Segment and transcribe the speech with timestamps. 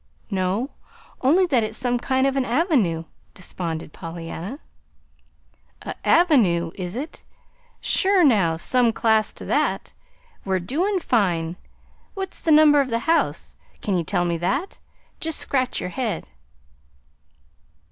[0.31, 0.71] "No
[1.21, 3.03] only that it's some kind of an avenue,"
[3.35, 4.57] desponded Pollyanna.
[5.83, 7.23] "A avenOO, is it?
[7.81, 9.93] Sure, now, some class to that!
[10.43, 11.55] We're doin' fine.
[12.15, 13.57] What's the number of the house?
[13.83, 14.79] Can ye tell me that?
[15.19, 16.25] Just scratch your head!"